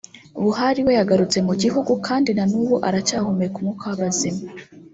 [0.43, 4.41] Buhari we yagarutse mu gihugu kandi na n’ubu aracyahumeka umwuka w’abazima